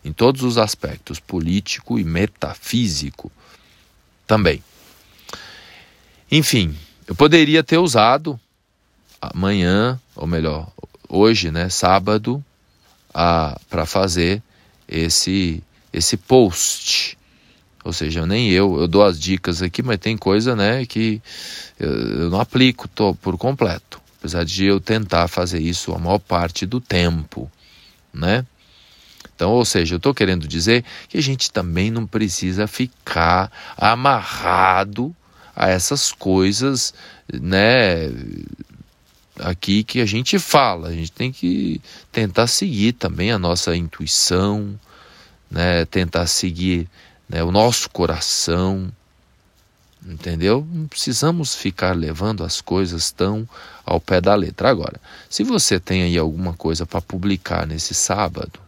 Em 0.05 0.13
todos 0.13 0.43
os 0.43 0.59
aspectos, 0.59 1.19
político 1.19 1.97
e 1.97 2.03
metafísico 2.03 3.31
também. 4.27 4.63
Enfim, 6.31 6.77
eu 7.07 7.15
poderia 7.15 7.63
ter 7.63 7.79
usado 7.79 8.39
amanhã, 9.19 10.00
ou 10.15 10.27
melhor, 10.27 10.71
hoje, 11.09 11.50
né, 11.50 11.69
sábado, 11.69 12.43
para 13.12 13.85
fazer 13.85 14.43
esse 14.88 15.63
esse 15.91 16.17
post. 16.17 17.17
Ou 17.83 17.93
seja, 17.93 18.25
nem 18.25 18.51
eu, 18.51 18.79
eu 18.81 18.88
dou 18.88 19.03
as 19.03 19.19
dicas 19.19 19.62
aqui, 19.62 19.81
mas 19.81 19.97
tem 19.97 20.17
coisa, 20.17 20.55
né, 20.55 20.85
que 20.85 21.21
eu, 21.79 22.29
não 22.29 22.41
aplico 22.41 22.88
tô, 22.88 23.15
por 23.15 23.38
completo. 23.38 24.01
Apesar 24.19 24.43
de 24.43 24.65
eu 24.65 24.79
tentar 24.79 25.27
fazer 25.27 25.59
isso 25.59 25.93
a 25.93 26.00
maior 26.00 26.19
parte 26.19 26.65
do 26.65 26.81
tempo, 26.81 27.50
né? 28.13 28.45
Então, 29.35 29.51
ou 29.51 29.65
seja, 29.65 29.95
eu 29.95 29.97
estou 29.97 30.13
querendo 30.13 30.47
dizer 30.47 30.85
que 31.09 31.17
a 31.17 31.21
gente 31.21 31.51
também 31.51 31.91
não 31.91 32.07
precisa 32.07 32.67
ficar 32.67 33.51
amarrado 33.77 35.13
a 35.53 35.69
essas 35.69 36.11
coisas, 36.11 36.93
né? 37.31 38.11
Aqui 39.37 39.83
que 39.83 39.99
a 39.99 40.05
gente 40.05 40.39
fala, 40.39 40.87
a 40.87 40.93
gente 40.93 41.11
tem 41.11 41.33
que 41.33 41.81
tentar 42.13 42.47
seguir 42.47 42.93
também 42.93 43.31
a 43.31 43.37
nossa 43.37 43.75
intuição, 43.75 44.79
né? 45.51 45.83
Tentar 45.83 46.27
seguir 46.27 46.87
né? 47.27 47.43
o 47.43 47.51
nosso 47.51 47.89
coração, 47.89 48.89
entendeu? 50.05 50.65
Não 50.71 50.87
precisamos 50.87 51.53
ficar 51.55 51.93
levando 51.93 52.41
as 52.41 52.61
coisas 52.61 53.11
tão 53.11 53.47
ao 53.85 53.99
pé 53.99 54.21
da 54.21 54.33
letra. 54.33 54.69
Agora, 54.69 55.01
se 55.29 55.43
você 55.43 55.77
tem 55.77 56.03
aí 56.03 56.17
alguma 56.17 56.53
coisa 56.53 56.85
para 56.85 57.01
publicar 57.01 57.67
nesse 57.67 57.93
sábado, 57.93 58.64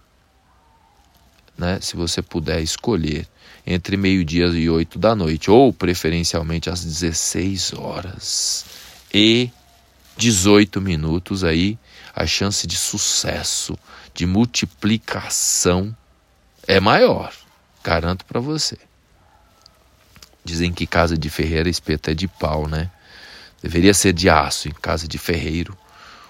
né? 1.57 1.79
Se 1.81 1.95
você 1.95 2.21
puder 2.21 2.61
escolher 2.61 3.27
entre 3.65 3.97
meio-dia 3.97 4.47
e 4.47 4.69
oito 4.69 4.97
da 4.97 5.15
noite, 5.15 5.51
ou 5.51 5.73
preferencialmente 5.73 6.69
às 6.69 6.83
16 6.83 7.73
horas 7.73 8.65
e 9.13 9.49
18 10.15 10.79
minutos 10.79 11.43
aí, 11.43 11.77
a 12.15 12.25
chance 12.25 12.65
de 12.65 12.77
sucesso, 12.77 13.77
de 14.13 14.25
multiplicação 14.25 15.95
é 16.67 16.79
maior, 16.79 17.33
garanto 17.83 18.25
para 18.25 18.39
você. 18.39 18.77
Dizem 20.43 20.71
que 20.71 20.87
casa 20.87 21.17
de 21.17 21.29
ferreiro 21.29 21.67
espeto 21.67 22.09
é 22.09 22.13
de 22.13 22.27
pau, 22.27 22.67
né? 22.67 22.89
Deveria 23.61 23.93
ser 23.93 24.13
de 24.13 24.29
aço, 24.29 24.69
em 24.69 24.73
casa 24.73 25.07
de 25.07 25.17
ferreiro 25.17 25.77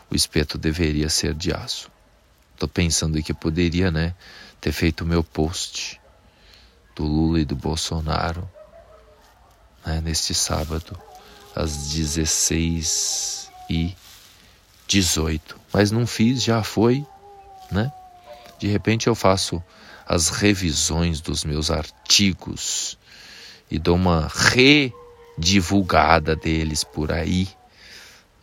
o 0.09 0.15
espeto 0.15 0.57
deveria 0.57 1.09
ser 1.09 1.33
de 1.33 1.53
aço. 1.53 1.89
Tô 2.57 2.67
pensando 2.67 3.21
que 3.21 3.33
poderia, 3.33 3.91
né, 3.91 4.15
ter 4.59 4.71
feito 4.71 5.03
o 5.03 5.07
meu 5.07 5.23
post 5.23 5.99
do 6.95 7.03
Lula 7.03 7.39
e 7.39 7.45
do 7.45 7.55
Bolsonaro 7.55 8.49
né, 9.85 10.01
neste 10.01 10.33
sábado, 10.33 10.99
às 11.55 11.87
16 11.89 13.49
e 13.69 13.95
18. 14.87 15.59
Mas 15.71 15.91
não 15.91 16.05
fiz, 16.05 16.43
já 16.43 16.61
foi, 16.63 17.05
né? 17.71 17.91
De 18.59 18.67
repente 18.67 19.07
eu 19.07 19.15
faço 19.15 19.63
as 20.05 20.29
revisões 20.29 21.21
dos 21.21 21.43
meus 21.43 21.69
artigos 21.71 22.97
e 23.69 23.77
dou 23.77 23.95
uma 23.95 24.29
redivulgada 25.37 26.35
deles 26.35 26.83
por 26.83 27.11
aí, 27.11 27.47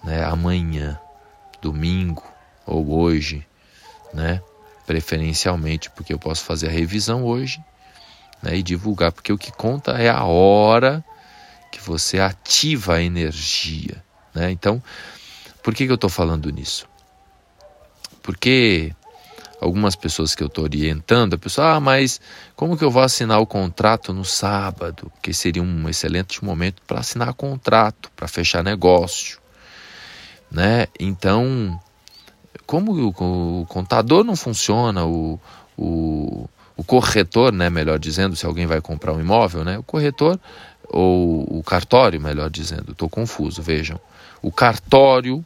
né? 0.02 0.25
Amanhã, 0.25 0.99
domingo 1.61 2.23
ou 2.66 2.92
hoje, 2.99 3.47
né? 4.12 4.40
Preferencialmente 4.87 5.91
porque 5.91 6.12
eu 6.12 6.19
posso 6.19 6.45
fazer 6.45 6.69
a 6.69 6.71
revisão 6.71 7.25
hoje 7.25 7.62
né, 8.43 8.57
e 8.57 8.62
divulgar, 8.62 9.12
porque 9.12 9.33
o 9.33 9.38
que 9.38 9.50
conta 9.50 9.93
é 9.93 10.09
a 10.09 10.25
hora 10.25 11.05
que 11.73 11.81
você 11.81 12.21
ativa 12.21 12.95
a 12.95 13.03
energia. 13.03 14.05
Né? 14.35 14.50
Então, 14.50 14.83
por 15.62 15.75
que, 15.75 15.87
que 15.87 15.91
eu 15.91 15.97
estou 15.97 16.11
falando 16.11 16.50
nisso? 16.50 16.87
Porque 18.23 18.95
algumas 19.61 19.97
pessoas 19.97 20.35
que 20.35 20.43
eu 20.43 20.47
estou 20.47 20.64
orientando, 20.64 21.35
a 21.35 21.38
pessoa, 21.38 21.75
ah, 21.75 21.81
mas 21.81 22.21
como 22.55 22.76
que 22.76 22.85
eu 22.85 22.91
vou 22.91 23.03
assinar 23.03 23.41
o 23.41 23.47
contrato 23.47 24.12
no 24.12 24.25
sábado? 24.25 25.11
Que 25.23 25.33
seria 25.33 25.62
um 25.62 25.88
excelente 25.88 26.45
momento 26.45 26.83
para 26.87 27.00
assinar 27.00 27.33
contrato, 27.35 28.11
para 28.14 28.29
fechar 28.29 28.62
negócio. 28.62 29.38
Né? 30.50 30.87
Então, 31.00 31.81
como 32.66 32.92
o, 32.92 33.61
o 33.61 33.66
contador 33.66 34.25
não 34.25 34.37
funciona, 34.37 35.04
o, 35.04 35.38
o, 35.76 36.49
o 36.76 36.85
corretor, 36.85 37.52
né, 37.52 37.71
melhor 37.71 37.99
dizendo, 37.99 38.37
se 38.37 38.47
alguém 38.47 38.66
vai 38.66 38.80
comprar 38.80 39.12
um 39.12 39.21
imóvel, 39.21 39.64
né, 39.64 39.78
o 39.78 39.83
corretor 39.83 40.38
ou 40.88 41.59
o 41.59 41.62
cartório, 41.62 42.21
melhor 42.21 42.50
dizendo, 42.50 42.92
estou 42.92 43.09
confuso, 43.09 43.62
vejam. 43.62 43.99
O 44.42 44.52
cartório, 44.52 45.44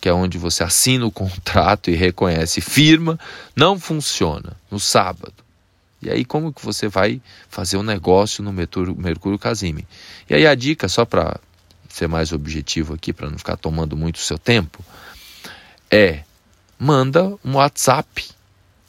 que 0.00 0.08
é 0.08 0.12
onde 0.12 0.38
você 0.38 0.62
assina 0.62 1.06
o 1.06 1.10
contrato 1.12 1.90
e 1.90 1.94
reconhece 1.94 2.60
firma, 2.60 3.18
não 3.54 3.78
funciona 3.78 4.56
no 4.70 4.78
sábado. 4.78 5.34
E 6.02 6.10
aí 6.10 6.24
como 6.24 6.52
que 6.52 6.64
você 6.64 6.88
vai 6.88 7.20
fazer 7.48 7.76
um 7.76 7.82
negócio 7.82 8.44
no 8.44 8.52
Mercúrio, 8.52 8.94
Mercúrio 8.96 9.38
Casime? 9.38 9.86
E 10.28 10.34
aí 10.34 10.46
a 10.46 10.54
dica, 10.54 10.88
só 10.88 11.04
para 11.04 11.40
ser 11.88 12.06
mais 12.06 12.32
objetivo 12.32 12.94
aqui, 12.94 13.12
para 13.12 13.30
não 13.30 13.38
ficar 13.38 13.56
tomando 13.56 13.96
muito 13.96 14.18
seu 14.18 14.38
tempo, 14.38 14.84
é 15.90 16.22
manda 16.78 17.36
um 17.44 17.54
WhatsApp, 17.54 18.28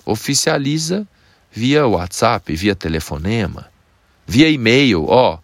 oficializa 0.05 1.07
via 1.51 1.87
WhatsApp, 1.87 2.55
via 2.55 2.75
telefonema, 2.75 3.67
via 4.25 4.49
e-mail, 4.49 5.05
ó, 5.07 5.39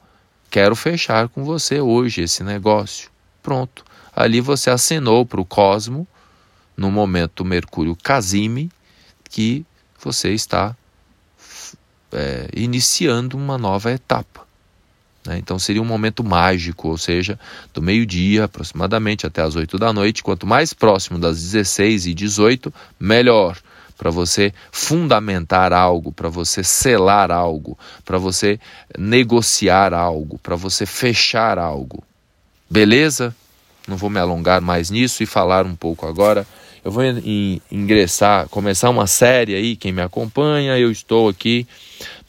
quero 0.49 0.75
fechar 0.75 1.29
com 1.29 1.43
você 1.43 1.79
hoje 1.79 2.21
esse 2.21 2.43
negócio. 2.43 3.09
Pronto. 3.41 3.83
Ali 4.15 4.39
você 4.39 4.69
assinou 4.69 5.25
para 5.25 5.41
o 5.41 5.45
Cosmo, 5.45 6.07
no 6.75 6.91
momento 6.91 7.45
Mercúrio 7.45 7.95
Casime 7.95 8.71
que 9.29 9.65
você 9.99 10.31
está 10.33 10.75
é, 12.11 12.47
iniciando 12.55 13.35
uma 13.35 13.57
nova 13.57 13.91
etapa. 13.91 14.45
Né? 15.25 15.37
Então 15.37 15.57
seria 15.57 15.81
um 15.81 15.85
momento 15.85 16.23
mágico, 16.23 16.89
ou 16.89 16.97
seja, 16.97 17.39
do 17.73 17.81
meio-dia 17.81 18.45
aproximadamente 18.45 19.25
até 19.25 19.41
as 19.41 19.55
8 19.55 19.77
da 19.77 19.93
noite. 19.93 20.23
Quanto 20.23 20.45
mais 20.45 20.73
próximo 20.73 21.17
das 21.17 21.41
16 21.41 22.07
e 22.07 22.13
18, 22.13 22.73
melhor 22.99 23.57
para 23.97 24.09
você 24.09 24.53
fundamentar 24.71 25.71
algo, 25.71 26.11
para 26.11 26.27
você 26.27 26.63
selar 26.63 27.31
algo, 27.31 27.77
para 28.03 28.17
você 28.17 28.59
negociar 28.97 29.93
algo, 29.93 30.37
para 30.39 30.55
você 30.55 30.85
fechar 30.85 31.57
algo. 31.57 32.03
Beleza? 32.69 33.33
Não 33.87 33.95
vou 33.95 34.09
me 34.09 34.19
alongar 34.19 34.61
mais 34.61 34.89
nisso 34.89 35.23
e 35.23 35.25
falar 35.25 35.65
um 35.65 35.75
pouco 35.75 36.07
agora. 36.07 36.45
Eu 36.83 36.91
vou 36.91 37.03
ingressar, 37.71 38.49
começar 38.49 38.89
uma 38.89 39.07
série 39.07 39.55
aí, 39.55 39.75
quem 39.77 39.93
me 39.93 40.01
acompanha, 40.01 40.77
eu 40.77 40.91
estou 40.91 41.29
aqui 41.29 41.65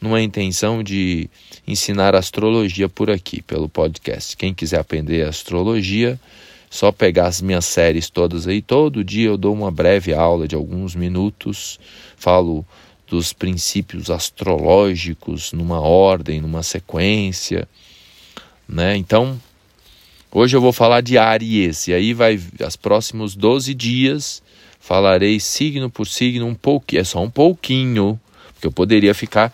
numa 0.04 0.20
intenção 0.20 0.82
de 0.82 1.30
ensinar 1.66 2.14
astrologia 2.14 2.90
por 2.90 3.10
aqui, 3.10 3.40
pelo 3.40 3.70
podcast. 3.70 4.36
Quem 4.36 4.52
quiser 4.52 4.78
aprender 4.78 5.26
astrologia, 5.26 6.20
só 6.68 6.92
pegar 6.92 7.26
as 7.26 7.40
minhas 7.40 7.64
séries 7.64 8.10
todas 8.10 8.46
aí. 8.46 8.60
Todo 8.60 9.02
dia 9.02 9.28
eu 9.28 9.38
dou 9.38 9.54
uma 9.54 9.70
breve 9.70 10.12
aula 10.12 10.46
de 10.46 10.54
alguns 10.54 10.94
minutos, 10.94 11.80
falo 12.18 12.66
dos 13.08 13.32
princípios 13.32 14.10
astrológicos 14.10 15.54
numa 15.54 15.80
ordem, 15.80 16.38
numa 16.38 16.62
sequência, 16.62 17.66
né? 18.68 18.94
Então, 18.98 19.40
hoje 20.30 20.54
eu 20.54 20.60
vou 20.60 20.72
falar 20.72 21.00
de 21.00 21.16
Aries, 21.16 21.88
e 21.88 21.94
aí 21.94 22.12
vai 22.12 22.38
os 22.66 22.76
próximos 22.76 23.34
12 23.34 23.72
dias 23.72 24.42
falarei 24.78 25.40
signo 25.40 25.88
por 25.88 26.06
signo 26.06 26.46
um 26.46 26.54
pouquinho, 26.54 27.00
é 27.00 27.04
só 27.04 27.22
um 27.22 27.30
pouquinho, 27.30 28.20
porque 28.52 28.66
eu 28.66 28.72
poderia 28.72 29.14
ficar 29.14 29.50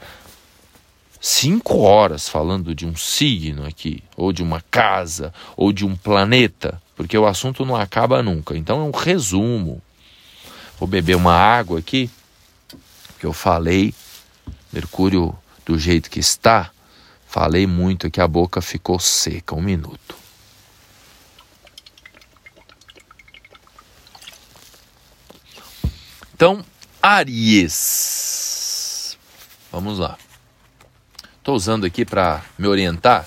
cinco 1.21 1.81
horas 1.81 2.29
falando 2.29 2.75
de 2.75 2.87
um 2.87 2.97
signo 2.97 3.67
aqui, 3.67 4.03
ou 4.17 4.33
de 4.33 4.43
uma 4.43 4.62
casa, 4.71 5.33
ou 5.57 5.73
de 5.73 5.85
um 5.85 5.95
planeta, 5.95 6.81
porque 6.97 7.17
o 7.17 7.27
assunto 7.27 7.65
não 7.65 7.77
acaba 7.77 8.23
nunca. 8.23 8.57
Então 8.57 8.81
é 8.81 8.85
um 8.85 8.91
resumo. 8.91 9.83
Vou 10.79 10.89
beber 10.89 11.17
uma 11.17 11.35
água 11.35 11.79
aqui, 11.79 12.11
que 13.19 13.27
eu 13.27 13.35
falei, 13.35 13.95
Mercúrio 14.73 15.37
do 15.67 15.79
jeito 15.79 16.09
que 16.09 16.21
está, 16.21 16.71
falei 17.27 17.67
muito 17.67 18.11
que 18.11 18.21
a 18.21 18.27
boca 18.27 18.62
ficou 18.62 18.99
seca. 18.99 19.55
Um 19.55 19.61
minuto. 19.61 20.17
Então, 26.35 26.65
Aries. 27.03 29.19
Vamos 29.71 29.99
lá. 29.99 30.17
Estou 31.50 31.57
usando 31.57 31.85
aqui 31.85 32.04
para 32.04 32.45
me 32.57 32.69
orientar 32.69 33.26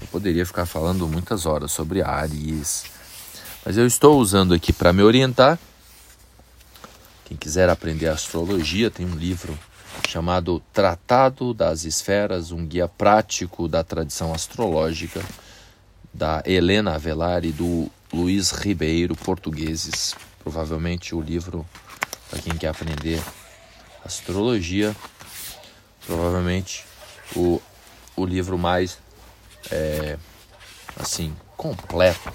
eu 0.00 0.08
poderia 0.08 0.44
ficar 0.44 0.66
falando 0.66 1.06
muitas 1.06 1.46
horas 1.46 1.70
sobre 1.70 2.02
Ares, 2.02 2.86
mas 3.64 3.78
eu 3.78 3.86
estou 3.86 4.18
usando 4.18 4.52
aqui 4.52 4.72
para 4.72 4.92
me 4.92 5.04
orientar. 5.04 5.56
Quem 7.24 7.36
quiser 7.36 7.68
aprender 7.68 8.08
astrologia, 8.08 8.90
tem 8.90 9.06
um 9.06 9.14
livro 9.14 9.56
chamado 10.08 10.60
Tratado 10.72 11.54
das 11.54 11.84
Esferas, 11.84 12.50
um 12.50 12.66
guia 12.66 12.88
prático 12.88 13.68
da 13.68 13.84
tradição 13.84 14.34
astrológica, 14.34 15.24
da 16.12 16.42
Helena 16.44 16.96
Avelar 16.96 17.44
e 17.44 17.52
do 17.52 17.88
Luiz 18.12 18.50
Ribeiro, 18.50 19.14
portugueses. 19.14 20.12
Provavelmente 20.42 21.14
o 21.14 21.20
livro 21.20 21.64
para 22.28 22.40
quem 22.40 22.56
quer 22.56 22.70
aprender 22.70 23.22
astrologia, 24.04 24.94
provavelmente 26.04 26.84
o, 27.34 27.60
o 28.16 28.24
livro 28.24 28.58
mais 28.58 28.98
é, 29.70 30.18
assim, 30.98 31.34
completo 31.56 32.32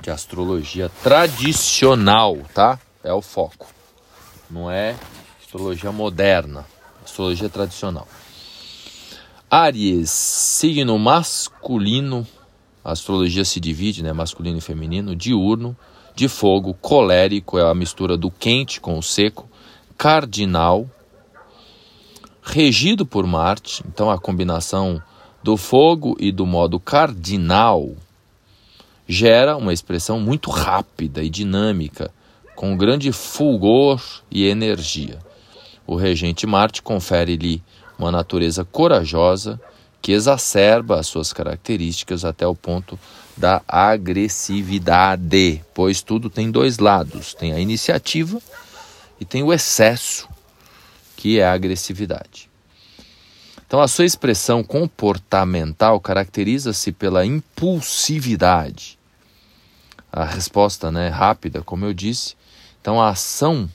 de 0.00 0.10
astrologia 0.10 0.90
tradicional, 1.02 2.38
tá? 2.52 2.78
É 3.04 3.12
o 3.12 3.22
foco. 3.22 3.68
Não 4.50 4.70
é 4.70 4.96
astrologia 5.40 5.92
moderna, 5.92 6.66
astrologia 7.04 7.48
tradicional. 7.48 8.06
Aries, 9.50 10.10
signo 10.10 10.98
masculino. 10.98 12.26
A 12.84 12.92
astrologia 12.92 13.44
se 13.44 13.60
divide, 13.60 14.02
né, 14.02 14.12
masculino 14.12 14.58
e 14.58 14.60
feminino, 14.60 15.14
diurno, 15.14 15.76
de 16.14 16.28
fogo, 16.28 16.74
colérico, 16.74 17.58
é 17.58 17.70
a 17.70 17.74
mistura 17.74 18.16
do 18.16 18.30
quente 18.30 18.80
com 18.80 18.98
o 18.98 19.02
seco, 19.02 19.48
cardinal, 19.96 20.88
regido 22.42 23.06
por 23.06 23.26
Marte, 23.26 23.82
então 23.86 24.10
a 24.10 24.18
combinação 24.18 25.00
do 25.42 25.56
fogo 25.56 26.16
e 26.18 26.32
do 26.32 26.44
modo 26.44 26.78
cardinal 26.80 27.92
gera 29.06 29.56
uma 29.56 29.72
expressão 29.72 30.20
muito 30.20 30.50
rápida 30.50 31.22
e 31.22 31.30
dinâmica, 31.30 32.10
com 32.54 32.76
grande 32.76 33.12
fulgor 33.12 34.02
e 34.30 34.44
energia. 34.46 35.18
O 35.86 35.96
regente 35.96 36.46
Marte 36.46 36.82
confere-lhe 36.82 37.62
uma 37.98 38.10
natureza 38.10 38.64
corajosa 38.64 39.60
que 40.00 40.12
exacerba 40.12 40.98
as 40.98 41.06
suas 41.06 41.32
características 41.32 42.24
até 42.24 42.46
o 42.46 42.54
ponto 42.54 42.98
da 43.36 43.62
agressividade, 43.66 45.64
pois 45.72 46.02
tudo 46.02 46.28
tem 46.28 46.50
dois 46.50 46.78
lados: 46.78 47.34
tem 47.34 47.52
a 47.52 47.60
iniciativa 47.60 48.40
e 49.20 49.24
tem 49.24 49.42
o 49.42 49.52
excesso, 49.52 50.28
que 51.22 51.38
é 51.38 51.46
a 51.46 51.52
agressividade. 51.52 52.50
Então, 53.64 53.80
a 53.80 53.86
sua 53.86 54.04
expressão 54.04 54.64
comportamental 54.64 56.00
caracteriza-se 56.00 56.90
pela 56.90 57.24
impulsividade. 57.24 58.98
A 60.12 60.24
resposta 60.24 60.90
né, 60.90 61.08
rápida, 61.10 61.62
como 61.62 61.84
eu 61.84 61.94
disse. 61.94 62.34
Então, 62.80 63.00
a 63.00 63.10
ação 63.10 63.70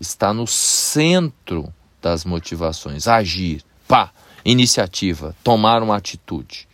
está 0.00 0.32
no 0.32 0.46
centro 0.46 1.70
das 2.00 2.24
motivações. 2.24 3.06
Agir, 3.06 3.62
pá, 3.86 4.10
iniciativa, 4.42 5.36
tomar 5.44 5.82
uma 5.82 5.98
atitude. 5.98 6.66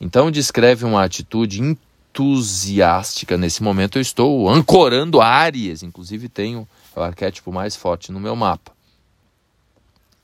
Então, 0.00 0.30
descreve 0.30 0.86
uma 0.86 1.04
atitude 1.04 1.60
entusiástica. 1.60 3.36
Nesse 3.36 3.62
momento, 3.62 3.98
eu 3.98 4.02
estou 4.02 4.48
ancorando 4.48 5.20
Áries, 5.20 5.82
inclusive 5.82 6.30
tenho 6.30 6.66
o 6.96 7.00
arquétipo 7.02 7.52
mais 7.52 7.76
forte 7.76 8.10
no 8.10 8.18
meu 8.18 8.34
mapa. 8.34 8.77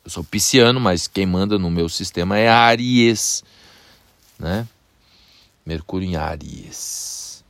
Eu 0.05 0.11
sou 0.11 0.23
pisciano, 0.23 0.79
mas 0.79 1.09
quem 1.09 1.25
manda 1.25 1.59
no 1.59 1.71
meu 1.71 1.89
sistema 1.89 2.39
é 2.39 2.47
Aries, 2.47 3.43
né? 4.39 4.69
Mercúrio 5.65 6.07
em 6.07 6.17
Aries. 6.17 7.43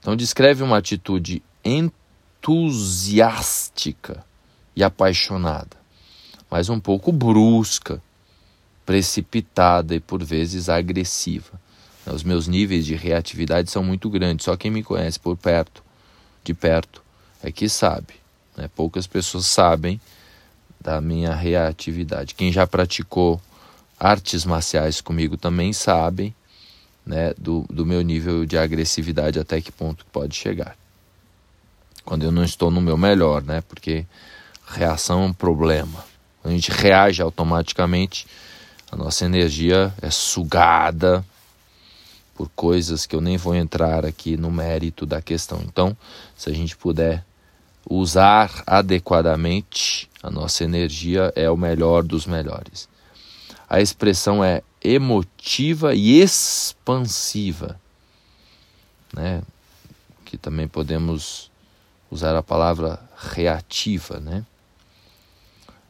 Então 0.00 0.16
descreve 0.16 0.64
uma 0.64 0.78
atitude 0.78 1.40
entusiástica 1.64 4.26
e 4.74 4.82
apaixonada, 4.82 5.76
mas 6.50 6.68
um 6.68 6.80
pouco 6.80 7.12
brusca, 7.12 8.02
precipitada 8.84 9.94
e 9.94 10.00
por 10.00 10.24
vezes 10.24 10.68
agressiva. 10.68 11.62
Os 12.06 12.24
meus 12.24 12.48
níveis 12.48 12.84
de 12.84 12.96
reatividade 12.96 13.70
são 13.70 13.84
muito 13.84 14.10
grandes, 14.10 14.44
só 14.44 14.56
quem 14.56 14.70
me 14.70 14.82
conhece 14.82 15.18
por 15.18 15.36
perto, 15.36 15.82
de 16.42 16.52
perto, 16.52 17.02
é 17.42 17.50
que 17.52 17.68
sabe. 17.68 18.14
Né? 18.56 18.68
Poucas 18.74 19.06
pessoas 19.06 19.46
sabem 19.46 20.00
da 20.84 21.00
minha 21.00 21.34
reatividade. 21.34 22.34
Quem 22.34 22.52
já 22.52 22.66
praticou 22.66 23.40
artes 23.98 24.44
marciais 24.44 25.00
comigo 25.00 25.34
também 25.34 25.72
sabe 25.72 26.36
né, 27.06 27.32
do, 27.38 27.64
do 27.70 27.86
meu 27.86 28.02
nível 28.02 28.44
de 28.44 28.58
agressividade 28.58 29.40
até 29.40 29.62
que 29.62 29.72
ponto 29.72 30.04
pode 30.12 30.36
chegar. 30.36 30.76
Quando 32.04 32.24
eu 32.24 32.30
não 32.30 32.44
estou 32.44 32.70
no 32.70 32.82
meu 32.82 32.98
melhor, 32.98 33.42
né? 33.42 33.62
Porque 33.62 34.04
reação 34.66 35.22
é 35.22 35.26
um 35.26 35.32
problema. 35.32 36.04
Quando 36.42 36.52
a 36.52 36.56
gente 36.56 36.70
reage 36.70 37.22
automaticamente, 37.22 38.26
a 38.92 38.96
nossa 38.96 39.24
energia 39.24 39.92
é 40.02 40.10
sugada 40.10 41.24
por 42.34 42.50
coisas 42.50 43.06
que 43.06 43.16
eu 43.16 43.22
nem 43.22 43.38
vou 43.38 43.54
entrar 43.54 44.04
aqui 44.04 44.36
no 44.36 44.50
mérito 44.50 45.06
da 45.06 45.22
questão. 45.22 45.62
Então, 45.64 45.96
se 46.36 46.50
a 46.50 46.52
gente 46.52 46.76
puder 46.76 47.24
usar 47.88 48.62
adequadamente 48.66 50.08
a 50.22 50.30
nossa 50.30 50.64
energia 50.64 51.32
é 51.36 51.50
o 51.50 51.56
melhor 51.56 52.02
dos 52.02 52.26
melhores. 52.26 52.88
A 53.68 53.80
expressão 53.80 54.42
é 54.42 54.62
emotiva 54.82 55.94
e 55.94 56.20
expansiva, 56.20 57.80
né? 59.12 59.42
Que 60.24 60.36
também 60.36 60.68
podemos 60.68 61.50
usar 62.10 62.36
a 62.36 62.42
palavra 62.42 63.00
reativa, 63.16 64.20
né? 64.20 64.44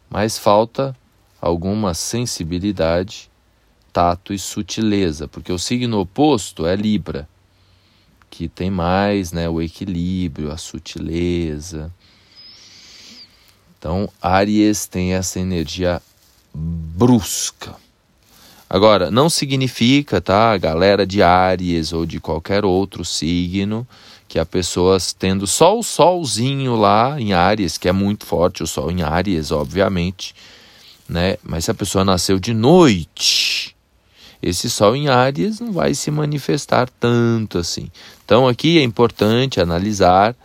Mas 0.09 0.39
falta 0.39 0.97
alguma 1.41 1.93
sensibilidade, 1.93 3.31
tato 3.93 4.33
e 4.33 4.39
sutileza, 4.39 5.29
porque 5.29 5.53
o 5.53 5.59
signo 5.59 6.01
oposto 6.01 6.67
é 6.67 6.75
Libra, 6.75 7.29
que 8.37 8.49
tem 8.49 8.69
mais 8.69 9.31
né, 9.31 9.49
o 9.49 9.63
equilíbrio, 9.63 10.51
a 10.51 10.57
sutileza. 10.57 11.89
Então, 13.79 14.09
Aries 14.21 14.87
tem 14.87 15.15
essa 15.15 15.39
energia 15.39 16.03
brusca. 16.53 17.77
Agora, 18.69 19.09
não 19.09 19.31
significa, 19.31 20.21
tá, 20.21 20.59
galera 20.59 21.07
de 21.07 21.23
Aries 21.23 21.93
ou 21.93 22.05
de 22.05 22.19
qualquer 22.19 22.65
outro 22.65 23.05
signo, 23.05 23.87
que 24.27 24.41
a 24.41 24.45
pessoa 24.45 24.99
tendo 25.17 25.47
só 25.47 25.79
o 25.79 25.85
solzinho 25.85 26.75
lá 26.75 27.21
em 27.21 27.33
Aries, 27.33 27.79
que 27.79 27.89
é 27.89 27.93
muito 27.93 28.27
forte 28.27 28.65
o 28.65 28.67
sol 28.67 28.91
em 28.91 29.03
Aries, 29.03 29.53
obviamente, 29.53 30.35
né? 31.09 31.37
Mas 31.41 31.67
se 31.67 31.71
a 31.71 31.75
pessoa 31.75 32.05
nasceu 32.05 32.41
de 32.41 32.53
noite, 32.53 33.44
esse 34.49 34.69
sol 34.69 34.95
em 34.95 35.09
Aries 35.09 35.61
não 35.61 35.73
vai 35.73 35.95
se 35.95 36.11
manifestar 36.11 36.89
tanto 37.01 37.59
assim. 37.59 37.91
Então 38.25 38.47
aqui 38.47 38.79
é 38.79 38.83
importante 38.83 39.61
analisar 39.61 40.37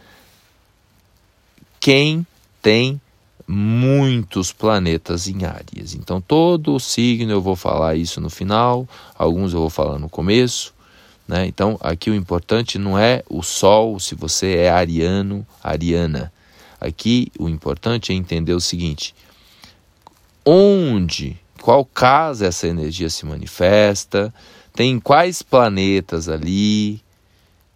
quem 1.80 2.26
tem 2.62 3.00
muitos 3.48 4.52
planetas 4.52 5.28
em 5.28 5.44
Áries. 5.44 5.96
Então, 5.96 6.22
todo 6.22 6.76
o 6.76 6.80
signo 6.80 7.32
eu 7.32 7.42
vou 7.42 7.56
falar 7.56 7.96
isso 7.96 8.22
no 8.22 8.30
final, 8.30 8.88
alguns 9.18 9.54
eu 9.54 9.60
vou 9.60 9.72
falar 9.72 9.98
no 9.98 10.08
começo. 10.08 10.72
Né? 11.28 11.48
Então, 11.48 11.76
aqui 11.82 12.12
o 12.12 12.16
importante 12.16 12.78
não 12.78 12.98
é 12.98 13.24
o 13.28 13.42
Sol, 13.42 14.00
se 14.00 14.14
você 14.14 14.58
é 14.58 14.70
ariano, 14.70 15.46
ariana. 15.64 16.32
Aqui 16.80 17.32
o 17.40 17.50
importante 17.50 18.12
é 18.12 18.16
entender 18.16 18.54
o 18.54 18.60
seguinte: 18.60 19.16
onde, 20.46 21.40
qual 21.70 21.86
casa 21.86 22.48
essa 22.48 22.68
energia 22.68 23.12
se 23.12 23.28
manifesta, 23.28 24.34
tem 24.74 25.00
quais 25.00 25.44
planetas 25.44 26.28
ali, 26.28 27.00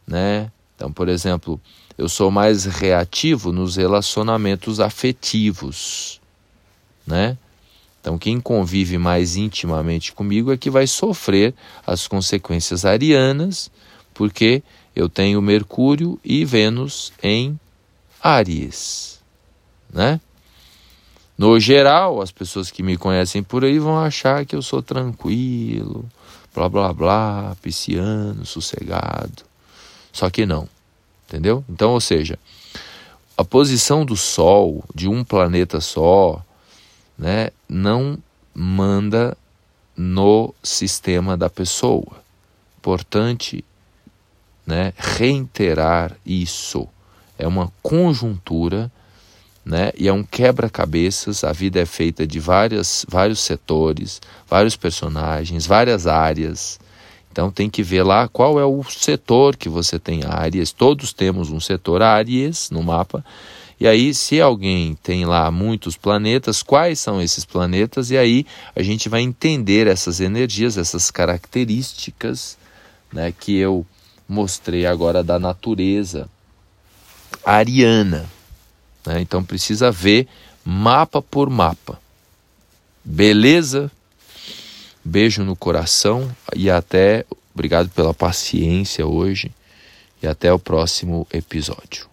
né? 0.07 0.51
Então, 0.75 0.91
por 0.91 1.07
exemplo, 1.07 1.61
eu 1.95 2.09
sou 2.09 2.31
mais 2.31 2.65
reativo 2.65 3.51
nos 3.51 3.75
relacionamentos 3.75 4.79
afetivos, 4.79 6.19
né? 7.05 7.37
Então, 8.01 8.17
quem 8.17 8.41
convive 8.41 8.97
mais 8.97 9.35
intimamente 9.35 10.11
comigo 10.11 10.51
é 10.51 10.57
que 10.57 10.71
vai 10.71 10.87
sofrer 10.87 11.53
as 11.85 12.07
consequências 12.07 12.85
arianas, 12.85 13.69
porque 14.11 14.63
eu 14.95 15.07
tenho 15.07 15.39
Mercúrio 15.39 16.19
e 16.25 16.43
Vênus 16.43 17.13
em 17.21 17.59
Áries, 18.19 19.21
né? 19.93 20.19
No 21.37 21.59
geral, 21.59 22.21
as 22.21 22.31
pessoas 22.31 22.69
que 22.69 22.83
me 22.83 22.95
conhecem 22.95 23.41
por 23.41 23.65
aí 23.65 23.79
vão 23.79 23.99
achar 23.99 24.45
que 24.45 24.55
eu 24.55 24.61
sou 24.61 24.81
tranquilo, 24.81 26.05
blá 26.53 26.69
blá 26.69 26.93
blá, 26.93 27.57
pisciano, 27.61 28.45
sossegado. 28.45 29.43
Só 30.11 30.29
que 30.29 30.45
não. 30.45 30.69
Entendeu? 31.27 31.65
Então, 31.67 31.91
ou 31.93 32.01
seja, 32.01 32.37
a 33.35 33.43
posição 33.43 34.05
do 34.05 34.15
Sol, 34.15 34.83
de 34.93 35.07
um 35.07 35.23
planeta 35.23 35.81
só, 35.81 36.43
né, 37.17 37.49
não 37.67 38.19
manda 38.53 39.35
no 39.97 40.53
sistema 40.61 41.35
da 41.35 41.49
pessoa. 41.49 42.21
Importante 42.77 43.65
né, 44.65 44.93
reiterar 44.95 46.15
isso. 46.23 46.87
É 47.37 47.47
uma 47.47 47.71
conjuntura 47.81 48.91
né, 49.65 49.91
e 49.97 50.07
é 50.07 50.13
um 50.13 50.23
quebra-cabeças. 50.23 51.43
A 51.43 51.51
vida 51.51 51.79
é 51.79 51.85
feita 51.85 52.27
de 52.27 52.39
várias, 52.39 53.05
vários 53.07 53.39
setores, 53.39 54.21
vários 54.47 54.75
personagens, 54.75 55.65
várias 55.65 56.05
áreas. 56.07 56.79
Então 57.31 57.49
tem 57.49 57.69
que 57.69 57.81
ver 57.81 58.03
lá 58.03 58.27
qual 58.27 58.59
é 58.59 58.65
o 58.65 58.83
setor 58.83 59.55
que 59.55 59.69
você 59.69 59.97
tem 59.97 60.23
áreas. 60.23 60.71
Todos 60.71 61.13
temos 61.13 61.49
um 61.49 61.59
setor 61.59 62.01
áreas 62.01 62.69
no 62.69 62.83
mapa. 62.83 63.25
E 63.79 63.87
aí, 63.87 64.13
se 64.13 64.39
alguém 64.39 64.95
tem 65.01 65.25
lá 65.25 65.49
muitos 65.49 65.97
planetas, 65.97 66.61
quais 66.61 66.99
são 66.99 67.21
esses 67.21 67.43
planetas? 67.43 68.11
E 68.11 68.17
aí 68.17 68.45
a 68.75 68.83
gente 68.83 69.09
vai 69.09 69.21
entender 69.21 69.87
essas 69.87 70.19
energias, 70.19 70.77
essas 70.77 71.09
características 71.09 72.57
né, 73.11 73.33
que 73.37 73.57
eu 73.57 73.85
mostrei 74.27 74.85
agora 74.85 75.23
da 75.23 75.39
natureza 75.39 76.29
ariana. 77.43 78.25
Né? 79.05 79.21
Então 79.21 79.43
precisa 79.43 79.91
ver 79.91 80.27
mapa 80.63 81.21
por 81.21 81.49
mapa. 81.49 81.99
Beleza? 83.03 83.91
Beijo 85.03 85.43
no 85.43 85.55
coração 85.55 86.33
e 86.55 86.69
até. 86.69 87.25
Obrigado 87.53 87.89
pela 87.89 88.13
paciência 88.13 89.05
hoje 89.05 89.51
e 90.21 90.27
até 90.27 90.51
o 90.51 90.57
próximo 90.57 91.27
episódio. 91.31 92.12